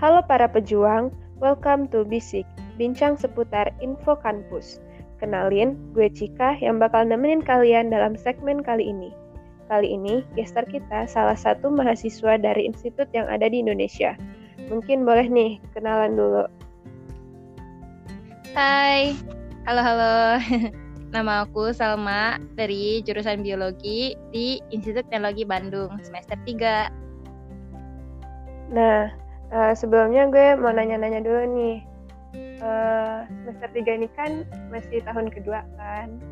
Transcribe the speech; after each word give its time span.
Halo 0.00 0.24
para 0.24 0.48
pejuang, 0.48 1.12
welcome 1.44 1.84
to 1.92 2.08
Bisik, 2.08 2.48
bincang 2.80 3.20
seputar 3.20 3.68
info 3.84 4.16
kampus. 4.16 4.80
Kenalin, 5.20 5.76
gue 5.92 6.08
Cika 6.08 6.56
yang 6.56 6.80
bakal 6.80 7.04
nemenin 7.04 7.44
kalian 7.44 7.92
dalam 7.92 8.16
segmen 8.16 8.64
kali 8.64 8.88
ini. 8.88 9.12
Kali 9.68 9.92
ini, 9.92 10.24
gestar 10.32 10.64
kita 10.64 11.04
salah 11.04 11.36
satu 11.36 11.68
mahasiswa 11.68 12.40
dari 12.40 12.64
institut 12.64 13.12
yang 13.12 13.28
ada 13.28 13.44
di 13.52 13.60
Indonesia. 13.60 14.16
Mungkin 14.72 15.04
boleh 15.04 15.28
nih, 15.28 15.60
kenalan 15.76 16.16
dulu. 16.16 16.48
Hai, 18.56 19.12
halo 19.68 19.84
halo. 19.84 20.40
Nama 21.12 21.44
aku 21.44 21.76
Salma 21.76 22.40
dari 22.56 23.04
jurusan 23.04 23.44
biologi 23.44 24.16
di 24.32 24.64
Institut 24.72 25.12
Teknologi 25.12 25.44
Bandung 25.44 25.92
semester 26.00 26.40
3. 26.48 26.88
Nah, 28.72 29.28
Uh, 29.50 29.74
sebelumnya 29.74 30.30
gue 30.30 30.54
mau 30.58 30.70
nanya-nanya 30.70 31.20
dulu 31.26 31.42
nih. 31.58 31.76
Uh, 32.62 33.26
semester 33.42 33.82
3 33.82 33.98
ini 33.98 34.08
kan 34.14 34.46
masih 34.70 35.02
tahun 35.02 35.26
kedua 35.34 35.66
kan? 35.74 36.22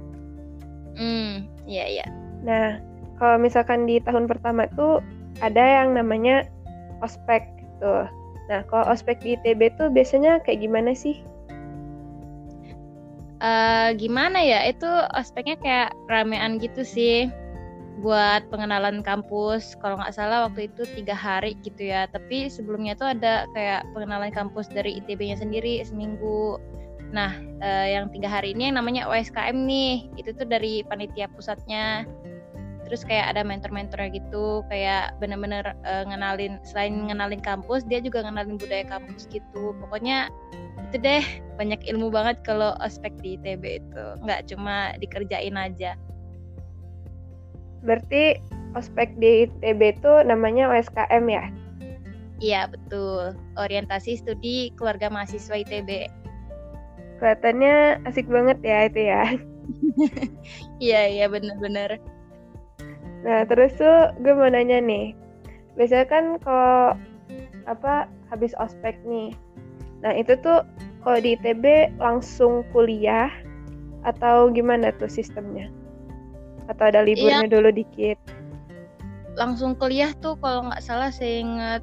Hmm, 0.95 1.51
iya 1.67 1.87
iya. 1.87 2.07
Nah, 2.47 2.79
kalau 3.19 3.43
misalkan 3.43 3.91
di 3.91 3.99
tahun 3.99 4.31
pertama 4.31 4.71
tuh 4.79 5.03
ada 5.43 5.59
yang 5.83 5.99
namanya 5.99 6.47
ospek 7.03 7.47
tuh. 7.83 8.07
Nah, 8.47 8.63
kalau 8.71 8.87
ospek 8.87 9.19
di 9.23 9.35
ITB 9.35 9.75
tuh 9.75 9.91
biasanya 9.91 10.39
kayak 10.47 10.63
gimana 10.63 10.95
sih? 10.95 11.19
Uh, 13.43 13.95
gimana 13.99 14.39
ya? 14.43 14.63
Itu 14.71 14.87
ospeknya 15.19 15.59
kayak 15.59 15.91
ramean 16.07 16.63
gitu 16.63 16.87
sih 16.87 17.31
buat 17.99 18.47
pengenalan 18.49 19.03
kampus. 19.03 19.75
Kalau 19.83 19.99
nggak 19.99 20.15
salah 20.15 20.47
waktu 20.47 20.71
itu 20.71 20.87
tiga 20.95 21.15
hari 21.15 21.59
gitu 21.67 21.91
ya. 21.91 22.07
Tapi 22.11 22.47
sebelumnya 22.47 22.95
itu 22.95 23.07
ada 23.07 23.45
kayak 23.53 23.87
pengenalan 23.93 24.31
kampus 24.31 24.71
dari 24.71 25.03
ITB-nya 25.03 25.39
sendiri 25.39 25.83
seminggu. 25.83 26.63
Nah 27.11 27.35
eh, 27.63 27.99
yang 27.99 28.13
tiga 28.15 28.31
hari 28.31 28.55
ini 28.55 28.71
yang 28.71 28.79
namanya 28.79 29.11
OSKM 29.11 29.67
nih. 29.67 30.07
Itu 30.15 30.31
tuh 30.39 30.47
dari 30.47 30.87
panitia 30.87 31.27
pusatnya. 31.35 32.07
Terus 32.89 33.05
kayak 33.05 33.37
ada 33.37 33.43
mentor-mentornya 33.45 34.15
gitu. 34.15 34.63
Kayak 34.71 35.19
bener-bener 35.19 35.75
eh, 35.83 36.05
ngenalin 36.07 36.63
selain 36.63 37.11
ngenalin 37.11 37.43
kampus 37.43 37.83
dia 37.85 37.99
juga 37.99 38.23
ngenalin 38.23 38.57
budaya 38.63 38.87
kampus 38.87 39.27
gitu. 39.27 39.75
Pokoknya 39.83 40.31
itu 40.89 41.03
deh 41.05 41.27
banyak 41.61 41.85
ilmu 41.85 42.09
banget 42.09 42.41
kalau 42.47 42.79
ospek 42.79 43.13
di 43.21 43.35
ITB 43.35 43.83
itu. 43.83 44.05
Nggak 44.23 44.55
cuma 44.55 44.95
dikerjain 45.03 45.59
aja 45.59 45.99
Berarti 47.83 48.39
ospek 48.77 49.15
di 49.19 49.47
ITB 49.49 50.01
itu 50.01 50.13
namanya 50.27 50.71
OSKM 50.71 51.25
ya? 51.31 51.45
Iya 52.39 52.71
betul, 52.71 53.35
orientasi 53.59 54.23
studi 54.23 54.71
keluarga 54.79 55.11
mahasiswa 55.11 55.59
ITB. 55.59 56.07
Kelihatannya 57.19 58.07
asik 58.07 58.31
banget 58.31 58.59
ya 58.63 58.79
itu 58.87 59.01
ya. 59.11 59.23
Iya 60.81 61.11
iya 61.11 61.27
bener-bener. 61.29 62.01
Nah 63.27 63.45
terus 63.45 63.75
tuh 63.77 64.15
gue 64.23 64.33
mau 64.33 64.49
nanya 64.49 64.79
nih, 64.79 65.13
biasanya 65.75 66.07
kan 66.07 66.25
kalau 66.41 66.95
apa 67.67 68.07
habis 68.31 68.55
ospek 68.57 68.97
nih, 69.05 69.35
nah 70.01 70.15
itu 70.15 70.39
tuh 70.41 70.65
kalau 71.03 71.19
di 71.19 71.35
ITB 71.37 71.99
langsung 71.99 72.63
kuliah 72.71 73.29
atau 74.07 74.49
gimana 74.49 74.95
tuh 74.97 75.11
sistemnya? 75.11 75.69
Atau 76.69 76.85
ada 76.93 77.01
liburnya 77.03 77.49
iya. 77.49 77.51
dulu 77.51 77.73
dikit? 77.73 78.19
Langsung 79.35 79.75
kuliah 79.75 80.13
tuh 80.21 80.37
kalau 80.39 80.69
nggak 80.69 80.85
salah 80.85 81.09
saya 81.09 81.41
ingat 81.43 81.83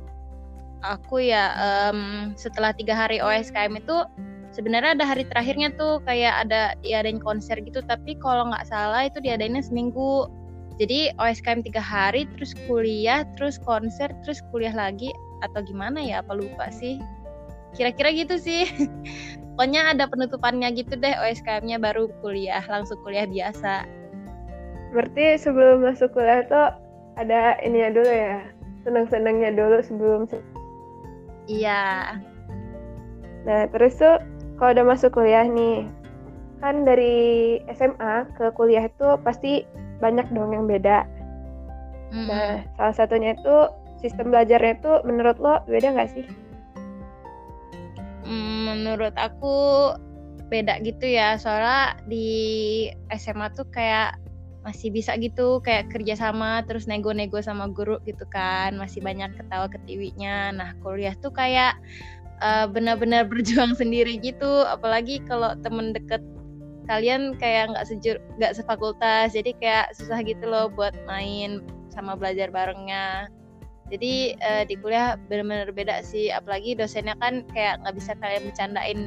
aku 0.85 1.25
ya 1.25 1.51
um, 1.57 2.31
setelah 2.37 2.69
tiga 2.77 2.93
hari 2.93 3.17
OSKM 3.17 3.81
itu 3.81 4.05
sebenarnya 4.53 4.95
ada 4.95 5.05
hari 5.09 5.25
terakhirnya 5.25 5.73
tuh 5.75 5.99
kayak 6.05 6.47
ada 6.47 6.77
diadain 6.85 7.17
konser 7.19 7.57
gitu. 7.65 7.81
Tapi 7.81 8.15
kalau 8.21 8.53
nggak 8.53 8.69
salah 8.69 9.09
itu 9.09 9.17
diadainnya 9.19 9.65
seminggu. 9.65 10.29
Jadi 10.75 11.15
OSKM 11.15 11.63
tiga 11.63 11.79
hari 11.79 12.27
terus 12.35 12.51
kuliah 12.67 13.23
terus 13.39 13.57
konser 13.59 14.11
terus 14.23 14.39
kuliah 14.53 14.75
lagi. 14.75 15.09
Atau 15.43 15.65
gimana 15.67 15.99
ya? 15.99 16.21
Apa 16.23 16.37
lupa 16.37 16.71
sih? 16.71 17.01
Kira-kira 17.75 18.11
gitu 18.15 18.39
sih. 18.39 18.67
Pokoknya 19.55 19.95
ada 19.95 20.03
penutupannya 20.11 20.67
gitu 20.75 20.99
deh 20.99 21.15
OSKM-nya 21.15 21.79
baru 21.79 22.11
kuliah 22.19 22.59
langsung 22.67 22.99
kuliah 23.07 23.23
biasa 23.23 23.87
berarti 24.95 25.35
sebelum 25.35 25.83
masuk 25.83 26.15
kuliah 26.15 26.47
tuh 26.47 26.71
ada 27.19 27.59
ininya 27.59 27.91
dulu 27.99 28.11
ya? 28.11 28.39
Senang-senangnya 28.87 29.51
dulu 29.51 29.77
sebelum 29.83 30.23
iya. 31.51 32.15
Nah 33.43 33.67
terus 33.69 33.99
tuh 33.99 34.23
kalau 34.55 34.71
udah 34.71 34.85
masuk 34.87 35.11
kuliah 35.19 35.43
nih 35.43 35.85
kan 36.63 36.87
dari 36.87 37.59
SMA 37.75 38.25
ke 38.39 38.49
kuliah 38.55 38.87
itu 38.87 39.19
pasti 39.21 39.67
banyak 39.99 40.25
dong 40.31 40.55
yang 40.55 40.65
beda. 40.65 41.03
Mm. 42.15 42.29
nah 42.31 42.53
salah 42.79 42.95
satunya 42.95 43.35
itu 43.35 43.55
sistem 43.99 44.31
belajarnya 44.31 44.79
itu 44.79 44.93
menurut 45.03 45.35
lo 45.41 45.59
beda 45.67 45.91
nggak 45.91 46.11
sih? 46.15 46.25
Mm, 48.23 48.85
menurut 48.85 49.13
aku 49.19 49.91
beda 50.47 50.79
gitu 50.85 51.05
ya. 51.05 51.35
Soalnya 51.35 51.99
di 52.07 52.89
SMA 53.13 53.51
tuh 53.53 53.67
kayak 53.69 54.17
masih 54.65 54.89
bisa 54.89 55.13
gitu 55.21 55.61
kayak 55.61 55.93
kerja 55.93 56.17
sama 56.17 56.65
terus 56.65 56.89
nego-nego 56.89 57.37
sama 57.37 57.69
guru 57.69 58.01
gitu 58.09 58.25
kan 58.33 58.73
masih 58.73 58.97
banyak 59.05 59.29
ketawa 59.37 59.69
ketiwinya. 59.69 60.49
Nah 60.57 60.69
kuliah 60.81 61.13
tuh 61.21 61.29
kayak 61.29 61.77
uh, 62.41 62.65
benar-benar 62.65 63.27
berjuang 63.31 63.77
sendiri 63.77 64.17
gitu. 64.17 64.65
Apalagi 64.65 65.21
kalau 65.29 65.53
temen 65.61 65.93
deket 65.93 66.25
kalian 66.89 67.37
kayak 67.37 67.77
nggak 67.77 67.85
sejur 67.85 68.17
nggak 68.41 68.57
sefakultas 68.57 69.33
jadi 69.33 69.53
kayak 69.57 69.85
susah 69.97 70.21
gitu 70.25 70.45
loh 70.49 70.69
buat 70.73 70.97
main 71.05 71.61
sama 71.93 72.17
belajar 72.17 72.49
barengnya. 72.49 73.29
Jadi 73.93 74.33
uh, 74.41 74.65
di 74.65 74.81
kuliah 74.81 75.13
benar-benar 75.29 75.69
beda 75.77 76.01
sih 76.01 76.33
apalagi 76.33 76.73
dosennya 76.73 77.13
kan 77.21 77.45
kayak 77.53 77.85
nggak 77.85 78.01
bisa 78.01 78.17
kalian 78.17 78.49
bercandain 78.49 79.01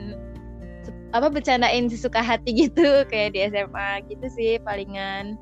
apa 1.10 1.26
bercandain 1.32 1.90
sesuka 1.90 2.22
hati 2.22 2.54
gitu 2.70 3.02
kayak 3.10 3.34
di 3.34 3.42
SMA 3.50 4.06
gitu 4.06 4.26
sih 4.30 4.62
palingan 4.62 5.34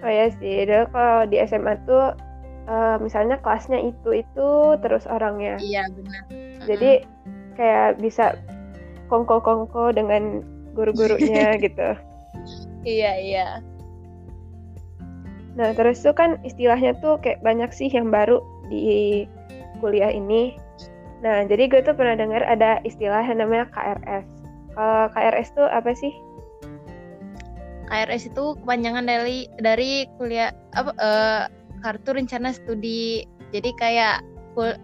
Oh 0.00 0.08
ya 0.08 0.32
sih, 0.40 0.64
dulu 0.64 0.84
kalau 0.96 1.28
di 1.28 1.36
SMA 1.44 1.76
tuh 1.84 2.16
uh, 2.70 2.96
misalnya 3.00 3.36
kelasnya 3.40 3.80
itu 3.80 4.24
itu 4.24 4.48
terus 4.80 5.04
orangnya. 5.04 5.60
Iya 5.60 5.88
benar. 5.92 6.22
Jadi 6.64 6.90
kayak 7.58 8.00
bisa 8.00 8.38
kongko-kongko 9.12 9.92
dengan 9.92 10.40
guru-gurunya 10.72 11.56
gitu. 11.64 11.98
Iya 12.86 13.12
iya. 13.20 13.46
Nah 15.58 15.74
terus 15.76 16.00
tuh 16.00 16.14
kan 16.14 16.40
istilahnya 16.46 16.96
tuh 17.02 17.20
kayak 17.20 17.42
banyak 17.44 17.68
sih 17.74 17.90
yang 17.90 18.08
baru 18.08 18.40
di 18.70 19.26
kuliah 19.82 20.08
ini. 20.08 20.56
Nah 21.20 21.44
jadi 21.44 21.68
gue 21.68 21.84
tuh 21.84 21.92
pernah 21.92 22.16
dengar 22.16 22.40
ada 22.46 22.80
istilah 22.86 23.20
yang 23.20 23.44
namanya 23.44 23.68
KRS. 23.74 24.24
Kalau 24.72 25.10
KRS 25.12 25.48
tuh 25.52 25.68
apa 25.68 25.92
sih? 25.92 26.14
KRS 27.90 28.30
itu 28.30 28.54
kepanjangan 28.62 29.04
dari 29.04 29.50
dari 29.58 30.06
kuliah 30.16 30.54
apa 30.78 30.94
uh, 31.02 31.42
kartu 31.82 32.14
rencana 32.14 32.54
studi. 32.54 33.26
Jadi 33.50 33.74
kayak 33.74 34.22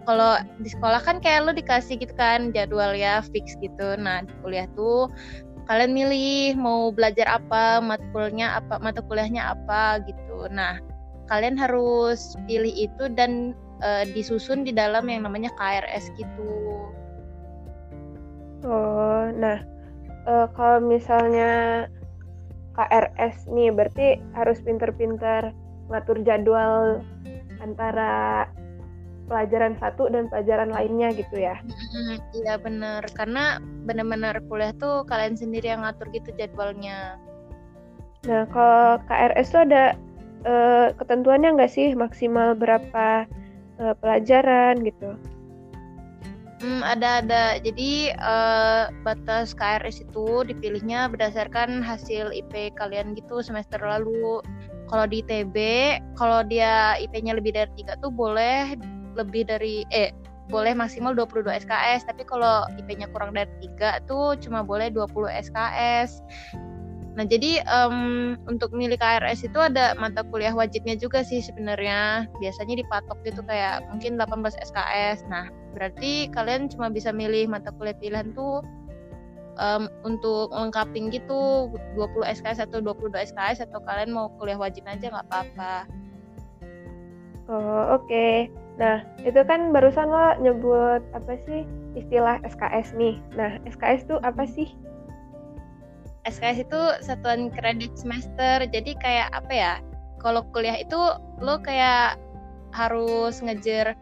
kalau 0.06 0.38
di 0.62 0.68
sekolah 0.70 1.02
kan 1.02 1.22
kayak 1.22 1.46
lo 1.46 1.52
dikasih 1.54 1.98
gitu 2.00 2.14
kan 2.18 2.50
jadwal 2.50 2.94
ya 2.94 3.22
fix 3.22 3.54
gitu. 3.62 3.94
Nah, 3.98 4.26
di 4.26 4.32
kuliah 4.42 4.66
tuh 4.74 5.10
kalian 5.66 5.94
milih 5.94 6.58
mau 6.58 6.90
belajar 6.90 7.26
apa, 7.26 7.82
matkulnya 7.82 8.58
apa, 8.58 8.78
mata 8.82 9.02
kuliahnya 9.02 9.54
apa 9.54 10.02
gitu. 10.06 10.46
Nah, 10.50 10.78
kalian 11.26 11.58
harus 11.58 12.38
pilih 12.46 12.70
itu 12.70 13.10
dan 13.14 13.54
uh, 13.82 14.06
disusun 14.14 14.62
di 14.62 14.70
dalam 14.70 15.10
yang 15.10 15.26
namanya 15.26 15.50
KRS 15.58 16.14
gitu. 16.14 16.50
Oh, 18.66 19.30
nah 19.36 19.62
uh, 20.26 20.46
kalau 20.54 20.82
misalnya 20.82 21.86
KRS 22.76 23.48
nih 23.48 23.72
berarti 23.72 24.20
harus 24.36 24.60
pinter-pinter 24.60 25.50
ngatur 25.88 26.20
jadwal 26.22 27.00
antara 27.64 28.44
pelajaran 29.26 29.74
satu 29.82 30.06
dan 30.06 30.30
pelajaran 30.30 30.70
lainnya 30.70 31.10
gitu 31.16 31.40
ya? 31.40 31.58
Iya 32.36 32.60
bener. 32.62 33.02
Karena 33.16 33.58
benar-benar 33.88 34.38
kuliah 34.46 34.70
tuh 34.76 35.02
kalian 35.08 35.34
sendiri 35.34 35.72
yang 35.72 35.82
ngatur 35.82 36.06
gitu 36.14 36.30
jadwalnya. 36.38 37.18
Nah 38.28 38.46
kalau 38.54 39.02
KRS 39.08 39.50
tuh 39.50 39.62
ada 39.66 39.98
uh, 40.46 40.94
ketentuannya 40.94 41.58
nggak 41.58 41.72
sih 41.72 41.94
maksimal 41.98 42.54
berapa 42.54 43.26
uh, 43.82 43.94
pelajaran 43.98 44.82
gitu 44.86 45.18
Hmm, 46.56 46.80
ada 46.80 47.20
ada. 47.20 47.60
Jadi 47.60 48.16
uh, 48.16 48.88
batas 49.04 49.52
KRS 49.52 50.00
itu 50.08 50.40
dipilihnya 50.48 51.12
berdasarkan 51.12 51.84
hasil 51.84 52.32
IP 52.32 52.72
kalian 52.80 53.12
gitu 53.12 53.44
semester 53.44 53.76
lalu. 53.84 54.40
Kalau 54.88 55.04
di 55.04 55.20
TB, 55.20 55.56
kalau 56.16 56.46
dia 56.46 56.96
IP-nya 56.96 57.36
lebih 57.36 57.52
dari 57.52 57.68
tiga 57.76 57.98
tuh 58.00 58.08
boleh 58.08 58.72
lebih 59.18 59.44
dari 59.44 59.84
eh 59.92 60.14
boleh 60.46 60.78
maksimal 60.78 61.10
22 61.12 61.66
SKS, 61.66 62.06
tapi 62.06 62.22
kalau 62.22 62.62
IP-nya 62.78 63.10
kurang 63.10 63.34
dari 63.34 63.50
3 63.76 64.06
tuh 64.06 64.38
cuma 64.38 64.62
boleh 64.62 64.94
20 64.94 65.26
SKS. 65.26 66.22
Nah, 67.16 67.24
jadi 67.24 67.64
um, 67.64 68.36
untuk 68.44 68.76
milih 68.76 69.00
KRS 69.00 69.48
itu 69.48 69.56
ada 69.56 69.96
mata 69.96 70.20
kuliah 70.20 70.52
wajibnya 70.52 71.00
juga 71.00 71.24
sih 71.24 71.40
sebenarnya. 71.40 72.28
Biasanya 72.36 72.76
dipatok 72.76 73.16
gitu 73.24 73.40
kayak 73.48 73.88
mungkin 73.88 74.20
18 74.20 74.52
SKS. 74.60 75.24
Nah, 75.32 75.48
berarti 75.72 76.28
kalian 76.36 76.68
cuma 76.68 76.92
bisa 76.92 77.16
milih 77.16 77.48
mata 77.48 77.72
kuliah 77.72 77.96
pilihan 77.96 78.36
tuh 78.36 78.60
um, 79.56 79.88
untuk 80.04 80.52
lengkapin 80.52 81.08
gitu 81.08 81.72
20 81.96 82.36
SKS 82.36 82.68
atau 82.68 82.84
22 82.84 83.16
SKS 83.32 83.64
atau 83.64 83.80
kalian 83.80 84.12
mau 84.12 84.28
kuliah 84.36 84.60
wajib 84.60 84.84
aja 84.84 85.08
nggak 85.08 85.26
apa-apa. 85.32 85.88
Oh, 87.48 87.96
oke. 87.96 88.04
Okay. 88.04 88.52
Nah, 88.76 89.00
itu 89.24 89.40
kan 89.48 89.72
barusan 89.72 90.12
lo 90.12 90.36
nyebut 90.36 91.00
apa 91.16 91.40
sih 91.48 91.64
istilah 91.96 92.44
SKS 92.44 92.92
nih. 92.92 93.16
Nah, 93.32 93.56
SKS 93.64 94.04
itu 94.04 94.20
apa 94.20 94.44
sih? 94.44 94.68
SKS 96.26 96.66
itu 96.66 96.80
satuan 97.00 97.48
kredit 97.54 97.94
semester. 97.94 98.66
Jadi 98.66 98.98
kayak 98.98 99.30
apa 99.32 99.52
ya? 99.52 99.72
Kalau 100.18 100.42
kuliah 100.50 100.76
itu 100.82 100.98
lo 101.38 101.62
kayak 101.62 102.18
harus 102.74 103.38
ngejar 103.40 103.94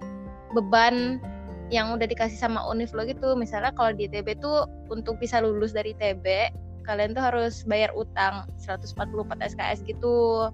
beban 0.57 1.21
yang 1.69 1.93
udah 1.93 2.09
dikasih 2.09 2.37
sama 2.37 2.65
univ 2.69 2.91
lo 2.97 3.05
gitu. 3.05 3.37
Misalnya 3.37 3.73
kalau 3.77 3.93
di 3.93 4.09
TB 4.09 4.41
tuh 4.41 4.65
untuk 4.89 5.21
bisa 5.21 5.41
lulus 5.45 5.77
dari 5.77 5.93
TB, 5.97 6.25
kalian 6.89 7.17
tuh 7.17 7.25
harus 7.25 7.65
bayar 7.65 7.93
utang 7.97 8.49
144 8.61 9.41
SKS 9.41 9.85
gitu. 9.85 10.49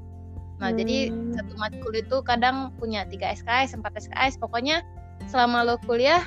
Nah, 0.61 0.71
hmm. 0.71 0.79
jadi 0.79 0.99
satu 1.35 1.55
matkul 1.57 1.95
itu 1.97 2.17
kadang 2.23 2.71
punya 2.79 3.07
3 3.09 3.41
SKS, 3.43 3.79
4 3.79 3.83
SKS. 4.11 4.39
Pokoknya 4.39 4.83
selama 5.29 5.67
lo 5.67 5.77
kuliah 5.85 6.25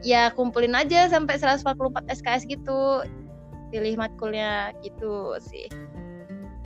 ya 0.00 0.32
kumpulin 0.32 0.72
aja 0.72 1.08
sampai 1.12 1.36
144 1.36 2.08
SKS 2.08 2.48
gitu 2.48 3.04
pilih 3.70 3.94
matkulnya 3.96 4.74
gitu 4.82 5.38
sih. 5.40 5.66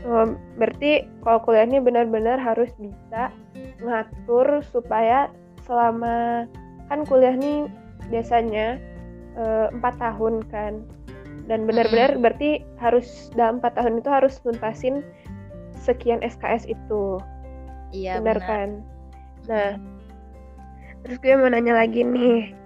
Oh, 0.05 0.37
berarti 0.61 1.09
kalau 1.25 1.41
kuliah 1.41 1.65
ini 1.65 1.81
benar-benar 1.81 2.37
harus 2.37 2.69
bisa 2.77 3.33
ngatur 3.81 4.61
supaya 4.69 5.33
selama 5.65 6.45
kan 6.93 7.09
kuliah 7.09 7.33
ini 7.33 7.73
biasanya 8.13 8.77
eh, 9.41 9.67
empat 9.73 9.97
uh, 9.97 10.01
tahun 10.13 10.45
kan 10.53 10.85
dan 11.49 11.69
benar-benar 11.69 12.17
hmm. 12.17 12.21
berarti 12.21 12.51
harus 12.81 13.33
dalam 13.33 13.61
empat 13.61 13.77
tahun 13.77 14.01
itu 14.01 14.09
harus 14.09 14.35
nuntasin 14.45 15.05
sekian 15.77 16.25
SKS 16.25 16.69
itu. 16.69 17.21
Iya 17.93 18.21
benar, 18.21 18.41
benar. 18.41 18.49
kan. 18.49 18.69
Nah, 19.49 19.71
terus 21.05 21.17
gue 21.21 21.37
mau 21.37 21.53
nanya 21.53 21.77
lagi 21.77 22.01
nih, 22.01 22.57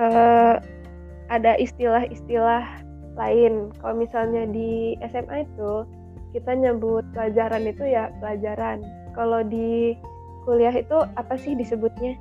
uh, 0.00 0.56
ada 1.28 1.52
istilah-istilah 1.60 2.81
lain. 3.16 3.70
Kalau 3.80 3.94
misalnya 3.96 4.48
di 4.48 4.96
SMA 5.08 5.44
itu 5.44 5.84
kita 6.32 6.56
nyebut 6.56 7.04
pelajaran 7.12 7.68
itu 7.68 7.84
ya 7.84 8.08
pelajaran. 8.20 8.80
Kalau 9.12 9.44
di 9.44 9.96
kuliah 10.48 10.72
itu 10.72 10.96
apa 11.16 11.36
sih 11.36 11.52
disebutnya? 11.52 12.16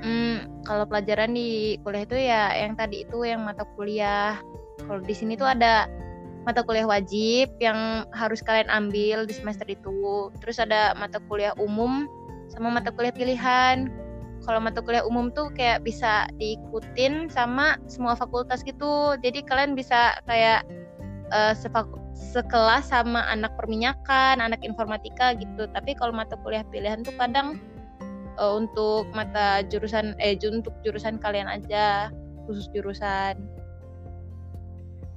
Hmm, 0.00 0.64
kalau 0.64 0.88
pelajaran 0.88 1.36
di 1.36 1.76
kuliah 1.84 2.04
itu 2.04 2.16
ya 2.16 2.42
yang 2.56 2.72
tadi 2.76 3.04
itu 3.04 3.24
yang 3.24 3.44
mata 3.44 3.64
kuliah. 3.76 4.40
Kalau 4.80 5.00
di 5.04 5.12
sini 5.12 5.36
tuh 5.36 5.48
ada 5.48 5.88
mata 6.48 6.64
kuliah 6.64 6.88
wajib 6.88 7.52
yang 7.60 8.08
harus 8.16 8.40
kalian 8.40 8.68
ambil 8.72 9.28
di 9.28 9.34
semester 9.36 9.68
itu. 9.68 10.32
Terus 10.40 10.56
ada 10.56 10.96
mata 10.96 11.20
kuliah 11.28 11.52
umum 11.60 12.08
sama 12.48 12.72
mata 12.72 12.90
kuliah 12.90 13.12
pilihan 13.12 13.92
kalau 14.44 14.60
mata 14.60 14.80
kuliah 14.80 15.04
umum 15.04 15.28
tuh 15.32 15.52
kayak 15.52 15.84
bisa 15.84 16.28
diikutin 16.40 17.28
sama 17.28 17.76
semua 17.86 18.16
fakultas 18.16 18.64
gitu. 18.64 19.16
Jadi 19.20 19.44
kalian 19.44 19.76
bisa 19.76 20.16
kayak 20.24 20.64
uh, 21.32 21.52
sekelas 22.16 22.88
sama 22.88 23.24
anak 23.28 23.52
perminyakan 23.60 24.40
anak 24.40 24.64
informatika 24.64 25.36
gitu. 25.36 25.68
Tapi 25.70 25.92
kalau 25.96 26.16
mata 26.16 26.40
kuliah 26.40 26.64
pilihan 26.72 27.04
tuh 27.04 27.12
kadang 27.20 27.60
uh, 28.40 28.56
untuk 28.56 29.08
mata 29.12 29.60
jurusan 29.68 30.16
eh 30.16 30.36
untuk 30.48 30.72
jurusan 30.82 31.20
kalian 31.20 31.48
aja 31.48 32.08
khusus 32.48 32.66
jurusan. 32.72 33.36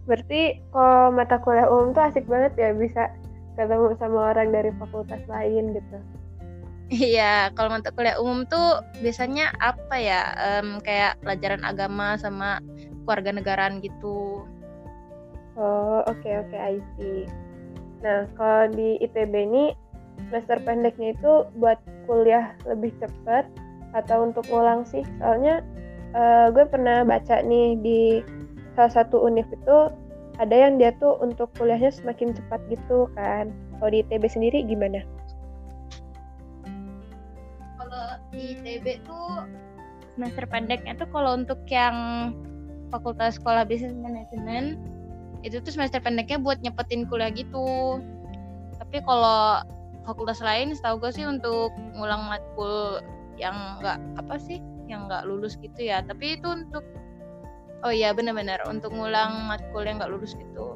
Berarti 0.03 0.59
kalau 0.75 1.15
mata 1.15 1.39
kuliah 1.39 1.71
umum 1.71 1.95
tuh 1.95 2.11
asik 2.11 2.27
banget 2.27 2.53
ya 2.59 2.75
bisa 2.75 3.07
ketemu 3.55 3.95
sama 4.01 4.35
orang 4.35 4.49
dari 4.51 4.73
fakultas 4.75 5.21
lain 5.29 5.77
gitu 5.77 5.97
Iya, 6.91 7.55
kalau 7.55 7.79
mata 7.79 7.95
kuliah 7.95 8.19
umum 8.19 8.43
tuh 8.43 8.83
biasanya 8.99 9.55
apa 9.63 9.95
ya? 9.95 10.21
Um, 10.35 10.83
kayak 10.83 11.15
pelajaran 11.23 11.63
agama 11.63 12.19
sama 12.19 12.59
keluarga 13.03 13.31
negaraan 13.31 13.79
gitu. 13.79 14.43
Oh, 15.55 16.01
oke 16.03 16.17
okay, 16.19 16.43
oke, 16.43 16.51
okay, 16.51 16.59
I 16.59 16.77
see. 16.97 17.29
Nah, 18.03 18.27
kalau 18.35 18.67
di 18.73 18.99
ITB 18.99 19.31
ini 19.31 19.65
semester 20.27 20.59
pendeknya 20.59 21.15
itu 21.15 21.47
buat 21.55 21.79
kuliah 22.09 22.51
lebih 22.67 22.91
cepat 22.99 23.47
atau 23.95 24.27
untuk 24.27 24.43
ulang 24.51 24.83
sih? 24.83 25.05
Soalnya 25.21 25.63
uh, 26.17 26.51
gue 26.51 26.65
pernah 26.67 27.07
baca 27.07 27.39
nih 27.45 27.79
di 27.79 28.01
salah 28.75 28.91
satu 28.91 29.23
univ 29.23 29.45
itu 29.53 29.93
ada 30.41 30.55
yang 30.57 30.81
dia 30.81 30.89
tuh 30.97 31.21
untuk 31.21 31.53
kuliahnya 31.55 31.93
semakin 31.93 32.33
cepat 32.33 32.59
gitu 32.67 33.07
kan. 33.13 33.53
Kalau 33.77 33.89
di 33.93 34.01
ITB 34.01 34.25
sendiri 34.25 34.65
gimana? 34.65 35.05
Di 38.43 38.59
ITB 38.59 39.07
tuh 39.07 39.47
semester 40.19 40.43
pendeknya 40.51 40.99
tuh 40.99 41.07
kalau 41.15 41.39
untuk 41.39 41.63
yang 41.71 41.95
fakultas 42.91 43.39
sekolah 43.39 43.63
bisnis 43.63 43.95
manajemen 43.95 44.75
itu 45.47 45.63
tuh 45.63 45.71
semester 45.71 46.03
pendeknya 46.03 46.39
buat 46.39 46.59
nyepetin 46.59 47.07
kuliah 47.07 47.31
gitu. 47.31 47.99
Tapi 48.79 48.99
kalau 49.07 49.63
fakultas 50.03 50.43
lain 50.43 50.75
setahu 50.75 50.99
gue 50.99 51.11
sih 51.15 51.25
untuk 51.27 51.71
ngulang 51.95 52.27
matkul 52.27 52.99
yang 53.39 53.79
nggak 53.79 53.99
apa 54.19 54.35
sih 54.39 54.59
yang 54.91 55.07
nggak 55.07 55.23
lulus 55.23 55.55
gitu 55.59 55.79
ya. 55.79 56.03
Tapi 56.03 56.39
itu 56.39 56.47
untuk 56.47 56.83
oh 57.83 57.91
iya 57.91 58.11
benar-benar 58.15 58.63
untuk 58.67 58.91
ngulang 58.91 59.47
matkul 59.47 59.83
yang 59.83 59.99
nggak 59.99 60.11
lulus 60.11 60.35
gitu. 60.35 60.75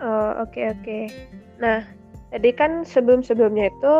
Oh 0.00 0.30
oke 0.40 0.52
okay, 0.52 0.72
oke. 0.72 0.84
Okay. 0.84 1.04
nah 1.56 1.84
tadi 2.32 2.52
kan 2.52 2.84
sebelum 2.84 3.24
sebelumnya 3.24 3.72
itu 3.72 3.94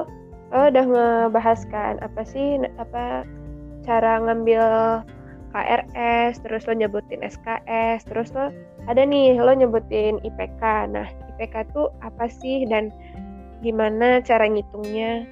lo 0.57 0.73
udah 0.73 0.87
ngebahas 0.89 1.69
kan 1.69 2.01
apa 2.01 2.25
sih 2.25 2.57
apa 2.81 3.29
cara 3.85 4.25
ngambil 4.25 4.65
KRS 5.53 6.41
terus 6.41 6.65
lo 6.65 6.73
nyebutin 6.73 7.21
SKS 7.21 8.09
terus 8.09 8.33
lo 8.33 8.49
ada 8.89 9.03
nih 9.05 9.37
lo 9.37 9.53
nyebutin 9.53 10.17
IPK 10.25 10.63
nah 10.91 11.07
IPK 11.37 11.69
tuh 11.77 11.93
apa 12.01 12.27
sih 12.33 12.65
dan 12.65 12.89
gimana 13.61 14.25
cara 14.25 14.49
ngitungnya 14.49 15.29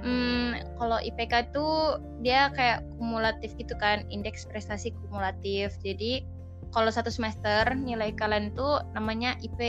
Hmm, 0.00 0.56
kalau 0.80 0.96
IPK 0.96 1.52
tuh 1.52 2.00
dia 2.24 2.48
kayak 2.56 2.80
kumulatif 2.96 3.52
gitu 3.60 3.76
kan, 3.76 4.00
indeks 4.08 4.48
prestasi 4.48 4.96
kumulatif. 4.96 5.76
Jadi 5.84 6.24
kalau 6.72 6.88
satu 6.88 7.12
semester 7.12 7.68
nilai 7.76 8.16
kalian 8.16 8.56
tuh 8.56 8.80
namanya 8.96 9.36
IP, 9.44 9.60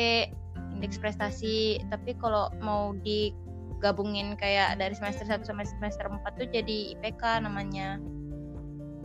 indeks 0.71 0.95
prestasi. 0.95 1.83
Tapi 1.91 2.15
kalau 2.15 2.47
mau 2.63 2.95
di 3.03 3.35
gabungin 3.81 4.37
kayak 4.37 4.77
dari 4.77 4.93
semester 4.93 5.25
1 5.25 5.41
sampai 5.43 5.65
semester 5.65 6.05
4 6.05 6.21
tuh 6.37 6.47
jadi 6.47 6.95
IPK 6.95 7.43
namanya. 7.43 7.97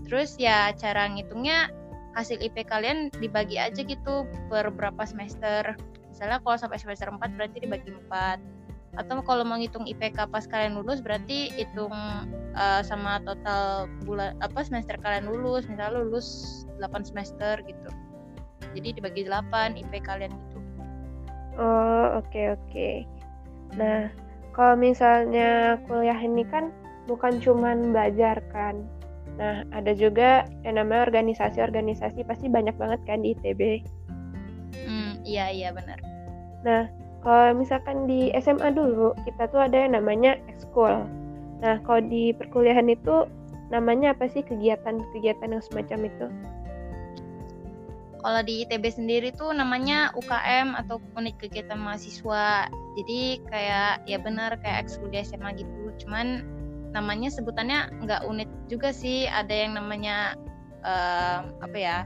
Terus 0.06 0.36
ya 0.38 0.70
cara 0.76 1.08
ngitungnya 1.10 1.72
hasil 2.14 2.38
IP 2.40 2.68
kalian 2.68 3.12
dibagi 3.16 3.56
aja 3.56 3.80
gitu 3.80 4.28
per 4.52 4.68
berapa 4.70 5.02
semester. 5.08 5.74
Misalnya 6.12 6.38
kalau 6.44 6.56
sampai 6.60 6.78
semester 6.78 7.08
4 7.08 7.18
berarti 7.36 7.58
dibagi 7.64 7.90
4. 8.12 8.40
Atau 8.96 9.20
kalau 9.24 9.44
mau 9.44 9.60
ngitung 9.60 9.84
IPK 9.84 10.32
pas 10.32 10.48
kalian 10.48 10.80
lulus 10.80 11.04
berarti 11.04 11.52
hitung 11.52 11.92
uh, 12.56 12.80
sama 12.80 13.20
total 13.28 13.92
bulan 14.08 14.32
apa 14.40 14.64
semester 14.64 14.96
kalian 15.00 15.28
lulus. 15.28 15.68
Misalnya 15.68 16.00
lulus 16.00 16.64
8 16.80 17.04
semester 17.04 17.60
gitu. 17.64 17.90
Jadi 18.76 19.00
dibagi 19.00 19.24
8 19.28 19.76
IP 19.76 19.92
kalian 20.04 20.32
gitu. 20.32 20.58
Oh, 21.56 22.20
oke 22.20 22.28
okay, 22.28 22.52
oke. 22.52 22.68
Okay. 22.68 22.94
Nah, 23.76 24.08
kalau 24.56 24.72
misalnya 24.72 25.76
kuliah 25.84 26.16
ini 26.16 26.42
kan 26.48 26.72
bukan 27.04 27.36
cuman 27.44 27.92
belajar 27.92 28.40
kan. 28.48 28.88
Nah 29.36 29.68
ada 29.76 29.92
juga 29.92 30.48
yang 30.64 30.80
namanya 30.80 31.12
organisasi-organisasi 31.12 32.24
pasti 32.24 32.48
banyak 32.48 32.72
banget 32.80 33.00
kan 33.04 33.20
di 33.20 33.36
ITB 33.36 33.84
hmm, 34.72 35.20
iya 35.28 35.52
iya 35.52 35.68
benar. 35.76 36.00
Nah 36.64 36.88
kalau 37.20 37.52
misalkan 37.58 38.06
di 38.08 38.30
SMA 38.38 38.72
dulu 38.72 39.12
kita 39.28 39.50
tuh 39.50 39.60
ada 39.66 39.76
yang 39.86 39.98
namanya 39.98 40.40
ekskul. 40.48 41.04
Nah 41.60 41.76
kalau 41.84 42.00
di 42.04 42.32
perkuliahan 42.32 42.88
itu 42.88 43.28
namanya 43.68 44.14
apa 44.14 44.30
sih? 44.30 44.40
Kegiatan-kegiatan 44.40 45.52
yang 45.52 45.62
semacam 45.64 46.00
itu 46.06 46.26
kalau 48.26 48.42
di 48.42 48.66
ITB 48.66 48.90
sendiri 48.90 49.30
tuh 49.30 49.54
namanya 49.54 50.10
UKM 50.18 50.74
atau 50.74 50.98
unit 51.14 51.38
kegiatan 51.38 51.78
mahasiswa. 51.78 52.66
Jadi 52.98 53.38
kayak 53.46 54.02
ya 54.10 54.18
benar 54.18 54.58
kayak 54.58 54.82
ekskul 54.82 55.06
di 55.14 55.22
SMA 55.22 55.54
gitu. 55.54 55.94
Cuman 56.02 56.42
namanya 56.90 57.30
sebutannya 57.30 57.86
nggak 58.02 58.26
unit 58.26 58.50
juga 58.66 58.90
sih 58.90 59.30
ada 59.30 59.54
yang 59.54 59.78
namanya 59.78 60.34
uh, 60.82 61.46
apa 61.62 61.76
ya 61.76 61.96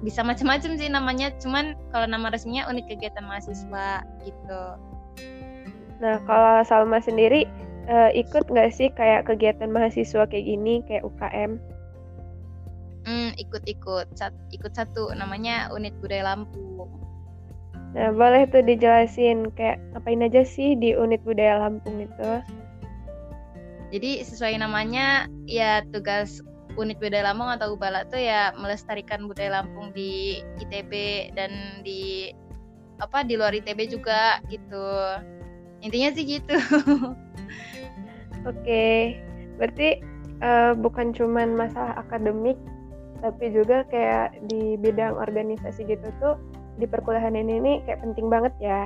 bisa 0.00 0.24
macam-macam 0.24 0.76
sih 0.80 0.88
namanya 0.88 1.32
cuman 1.36 1.76
kalau 1.92 2.08
nama 2.08 2.32
resminya 2.32 2.64
unit 2.72 2.88
kegiatan 2.88 3.24
mahasiswa 3.24 4.04
gitu 4.24 4.62
nah 6.00 6.16
kalau 6.24 6.64
Salma 6.64 7.00
sendiri 7.00 7.44
uh, 7.88 8.08
ikut 8.12 8.48
nggak 8.48 8.72
sih 8.72 8.88
kayak 8.92 9.28
kegiatan 9.28 9.68
mahasiswa 9.68 10.24
kayak 10.28 10.44
gini 10.48 10.80
kayak 10.84 11.04
UKM 11.04 11.60
hmm 13.06 13.38
ikut-ikut 13.38 14.12
ikut 14.52 14.72
satu 14.74 15.14
namanya 15.14 15.70
unit 15.72 15.94
budaya 16.02 16.34
Lampung 16.34 16.90
Nah, 17.96 18.12
boleh 18.12 18.44
tuh 18.52 18.60
dijelasin 18.60 19.48
kayak 19.56 19.80
ngapain 19.96 20.20
aja 20.20 20.44
sih 20.44 20.76
di 20.76 20.92
unit 20.92 21.24
budaya 21.24 21.64
Lampung 21.64 22.04
itu? 22.04 22.30
Jadi 23.88 24.20
sesuai 24.20 24.60
namanya 24.60 25.32
ya 25.48 25.80
tugas 25.88 26.44
unit 26.76 27.00
budaya 27.00 27.32
Lampung 27.32 27.48
atau 27.48 27.72
Ubala 27.72 28.04
tuh 28.12 28.20
ya 28.20 28.52
melestarikan 28.52 29.24
budaya 29.24 29.64
Lampung 29.64 29.96
di 29.96 30.44
ITB 30.60 30.92
dan 31.32 31.80
di 31.80 32.36
apa 33.00 33.24
di 33.24 33.40
luar 33.40 33.56
ITB 33.56 33.88
juga 33.88 34.44
gitu. 34.52 34.86
Intinya 35.80 36.12
sih 36.12 36.24
gitu. 36.36 36.52
Oke, 38.50 39.16
berarti 39.56 40.04
uh, 40.44 40.76
bukan 40.76 41.16
cuman 41.16 41.56
masalah 41.56 41.96
akademik, 41.96 42.60
tapi 43.20 43.52
juga 43.52 43.84
kayak 43.88 44.48
di 44.48 44.76
bidang 44.80 45.16
organisasi 45.16 45.86
gitu 45.88 46.08
tuh 46.20 46.36
di 46.76 46.84
perkuliahan 46.84 47.36
ini 47.36 47.60
nih 47.60 47.76
kayak 47.88 48.00
penting 48.04 48.28
banget 48.28 48.52
ya. 48.60 48.80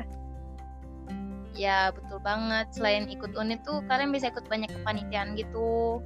Ya 1.55 1.91
betul 1.91 2.23
banget. 2.23 2.71
Selain 2.71 3.11
ikut 3.11 3.35
unit 3.35 3.61
tuh 3.67 3.83
kalian 3.91 4.15
bisa 4.15 4.31
ikut 4.31 4.47
banyak 4.47 4.71
kepanitiaan 4.71 5.35
gitu. 5.35 5.99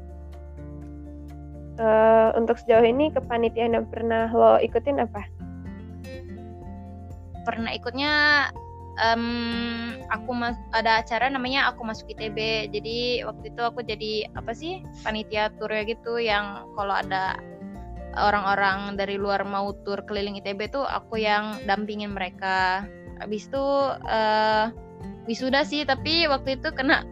Uh, 1.74 2.30
untuk 2.38 2.54
sejauh 2.62 2.86
ini 2.86 3.10
kepanitiaan 3.10 3.74
yang 3.76 3.86
pernah 3.90 4.30
lo 4.30 4.56
ikutin 4.62 5.02
apa? 5.02 5.26
Pernah 7.44 7.76
ikutnya 7.76 8.12
um, 8.98 9.98
aku 10.08 10.30
mas 10.32 10.56
ada 10.72 11.02
acara 11.02 11.28
namanya 11.28 11.68
aku 11.68 11.82
masuk 11.84 12.08
ITB. 12.14 12.70
Jadi 12.72 13.26
waktu 13.26 13.52
itu 13.52 13.62
aku 13.62 13.80
jadi 13.84 14.30
apa 14.38 14.54
sih 14.54 14.80
panitia 15.02 15.50
tour 15.58 15.70
ya 15.70 15.82
gitu 15.84 16.16
yang 16.16 16.70
kalau 16.78 16.94
ada 16.94 17.36
orang-orang 18.18 18.98
dari 18.98 19.18
luar 19.18 19.42
mau 19.46 19.74
tur 19.84 20.02
keliling 20.06 20.38
ITB 20.38 20.70
tuh 20.70 20.86
aku 20.86 21.20
yang 21.20 21.58
dampingin 21.68 22.14
mereka. 22.14 22.86
Habis 23.22 23.46
itu 23.50 23.64
uh, 24.04 24.70
wisuda 25.30 25.62
sih 25.62 25.86
tapi 25.86 26.26
waktu 26.26 26.58
itu 26.58 26.68
kena 26.74 27.06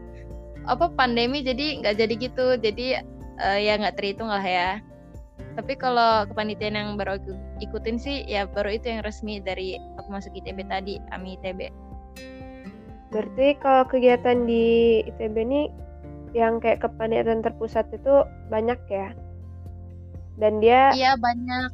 apa 0.67 0.91
pandemi 0.95 1.43
jadi 1.43 1.83
nggak 1.83 1.97
jadi 1.99 2.15
gitu. 2.19 2.47
Jadi 2.59 2.87
uh, 3.43 3.59
ya 3.59 3.79
nggak 3.79 3.97
terhitung 3.99 4.31
lah 4.31 4.43
ya. 4.43 4.79
Tapi 5.53 5.77
kalau 5.77 6.25
kepanitiaan 6.31 6.79
yang 6.79 6.91
baru 6.97 7.21
aku 7.21 7.37
ikutin 7.61 8.01
sih 8.01 8.25
ya 8.25 8.49
baru 8.49 8.73
itu 8.73 8.89
yang 8.89 9.05
resmi 9.05 9.39
dari 9.39 9.77
aku 10.01 10.09
masuk 10.09 10.33
ITB 10.33 10.65
tadi 10.65 10.97
AMI 11.13 11.37
ITB 11.41 11.93
berarti 13.13 13.61
kalau 13.61 13.85
kegiatan 13.87 14.49
di 14.49 14.65
ITB 15.05 15.37
ini 15.45 15.63
yang 16.33 16.59
kayak 16.65 16.81
kepanitiaan 16.81 17.45
terpusat 17.45 17.85
itu 17.93 18.25
banyak 18.49 18.81
ya 18.89 19.13
dan 20.41 20.62
dia 20.62 20.93
iya 20.97 21.12
banyak 21.19 21.71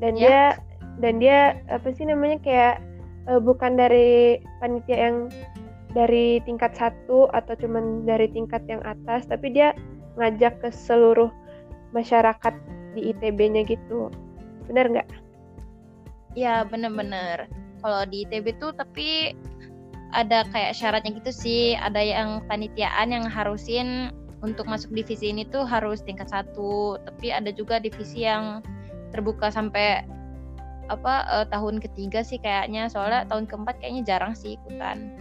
dan 0.00 0.12
ya. 0.16 0.20
dia 0.20 0.42
dan 1.00 1.14
dia 1.20 1.38
apa 1.68 1.92
sih 1.92 2.04
namanya 2.08 2.40
kayak 2.40 2.76
uh, 3.28 3.40
bukan 3.40 3.76
dari 3.76 4.40
panitia 4.60 4.96
yang 5.10 5.16
dari 5.90 6.38
tingkat 6.46 6.72
satu 6.76 7.26
atau 7.34 7.54
cuman 7.58 8.06
dari 8.06 8.30
tingkat 8.30 8.62
yang 8.70 8.80
atas 8.86 9.26
tapi 9.26 9.50
dia 9.50 9.74
ngajak 10.16 10.60
ke 10.62 10.68
seluruh 10.70 11.28
masyarakat 11.90 12.54
di 12.94 13.10
ITB-nya 13.14 13.66
gitu 13.66 14.10
benar 14.70 14.86
nggak? 14.86 15.08
Iya 16.38 16.62
bener-bener 16.62 17.50
kalau 17.82 18.06
di 18.06 18.22
ITB 18.28 18.54
tuh 18.62 18.70
tapi 18.76 19.34
ada 20.10 20.46
kayak 20.50 20.74
syaratnya 20.74 21.10
gitu 21.18 21.30
sih 21.34 21.62
ada 21.78 21.98
yang 21.98 22.42
panitiaan 22.46 23.10
yang 23.10 23.26
harusin 23.26 24.14
untuk 24.40 24.64
masuk 24.64 24.92
divisi 24.96 25.32
ini 25.32 25.44
tuh 25.44 25.68
harus 25.68 26.00
tingkat 26.00 26.32
satu 26.32 26.96
tapi 27.04 27.28
ada 27.28 27.52
juga 27.52 27.76
divisi 27.76 28.24
yang 28.24 28.64
terbuka 29.12 29.52
sampai 29.52 30.00
apa 30.90 31.14
uh, 31.30 31.46
tahun 31.46 31.78
ketiga 31.78 32.26
sih 32.26 32.40
kayaknya. 32.42 32.90
Soalnya 32.90 33.28
tahun 33.30 33.46
keempat 33.46 33.78
kayaknya 33.78 34.02
jarang 34.04 34.34
sih 34.34 34.58
ikutan. 34.58 35.14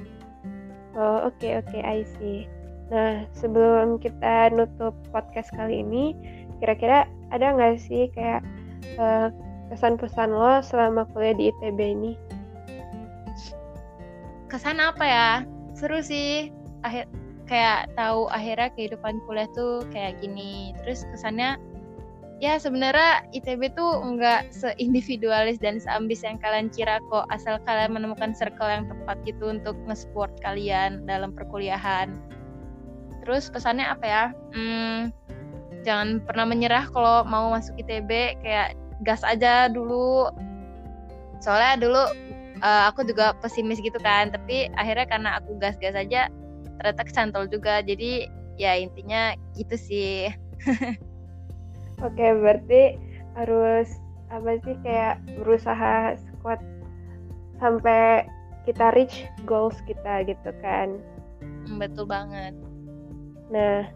Oh 0.98 1.30
oke 1.30 1.38
okay, 1.38 1.62
oke 1.62 1.70
okay, 1.70 1.82
I 1.86 2.02
see. 2.18 2.50
Nah 2.90 3.30
sebelum 3.38 4.02
kita 4.02 4.50
nutup 4.50 4.98
podcast 5.14 5.54
kali 5.54 5.86
ini 5.86 6.18
kira-kira 6.58 7.06
ada 7.30 7.54
nggak 7.54 7.78
sih 7.78 8.10
kayak 8.18 8.42
uh, 8.98 9.30
kesan-pesan 9.70 10.34
lo 10.34 10.60
selama 10.66 11.06
kuliah 11.14 11.38
di 11.38 11.54
ITB 11.54 11.80
ini? 11.80 12.14
Kesan 14.50 14.82
apa 14.82 15.06
ya? 15.06 15.30
Seru 15.78 16.02
sih. 16.02 16.50
Akhir 16.82 17.06
kayak 17.50 17.90
tahu 17.98 18.30
akhirnya 18.30 18.70
kehidupan 18.78 19.20
kuliah 19.26 19.50
tuh 19.58 19.82
kayak 19.90 20.22
gini. 20.22 20.72
Terus 20.86 21.04
kesannya 21.10 21.58
ya 22.40 22.56
sebenarnya 22.56 23.26
ITB 23.36 23.74
tuh 23.76 24.00
nggak 24.00 24.54
seindividualis 24.54 25.60
dan 25.60 25.82
seambis 25.82 26.24
yang 26.24 26.38
kalian 26.40 26.70
kira 26.72 27.02
kok 27.10 27.26
asal 27.34 27.58
kalian 27.68 27.98
menemukan 27.98 28.32
circle 28.32 28.70
yang 28.70 28.88
tepat 28.88 29.18
gitu 29.28 29.50
untuk 29.50 29.76
nge-support 29.90 30.32
kalian 30.46 31.04
dalam 31.10 31.34
perkuliahan. 31.34 32.14
Terus 33.26 33.52
pesannya 33.52 33.84
apa 33.84 34.06
ya? 34.06 34.24
Hmm, 34.56 35.12
jangan 35.84 36.22
pernah 36.24 36.46
menyerah 36.48 36.88
kalau 36.94 37.26
mau 37.28 37.52
masuk 37.52 37.76
ITB 37.82 38.40
kayak 38.46 38.78
gas 39.04 39.26
aja 39.26 39.68
dulu. 39.68 40.30
Soalnya 41.42 41.82
dulu 41.82 42.04
uh, 42.64 42.84
aku 42.92 43.04
juga 43.08 43.36
pesimis 43.40 43.80
gitu 43.80 43.98
kan 44.00 44.32
tapi 44.32 44.68
akhirnya 44.76 45.08
karena 45.08 45.30
aku 45.40 45.56
gas-gas 45.60 45.96
aja 45.96 46.28
ternyata 46.80 47.04
kecantol 47.04 47.46
juga. 47.52 47.84
Jadi 47.84 48.32
ya 48.56 48.80
intinya 48.80 49.36
gitu 49.60 49.76
sih. 49.76 50.32
Oke 52.06 52.26
berarti 52.40 52.96
harus 53.36 53.88
apa 54.32 54.58
sih 54.64 54.76
kayak 54.86 55.20
berusaha 55.42 56.16
squat 56.16 56.62
sampai 57.60 58.24
kita 58.64 58.96
reach 58.96 59.28
goals 59.44 59.76
kita 59.84 60.24
gitu 60.24 60.52
kan? 60.64 61.00
Hmm, 61.68 61.78
betul 61.80 62.08
banget. 62.08 62.56
Nah 63.52 63.88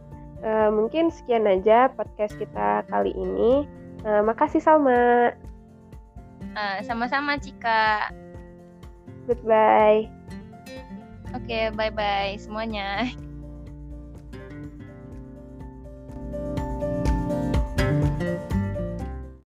uh, 0.44 0.70
mungkin 0.72 1.08
sekian 1.12 1.48
aja 1.48 1.88
podcast 1.96 2.36
kita 2.36 2.84
kali 2.92 3.16
ini. 3.16 3.64
Uh, 4.04 4.20
makasih 4.20 4.60
Salma. 4.60 5.32
Uh, 6.54 6.78
sama-sama 6.84 7.40
Cika. 7.40 8.12
Goodbye 9.24 10.23
Oke, 11.34 11.50
okay, 11.50 11.64
bye-bye 11.74 12.38
semuanya. 12.38 13.10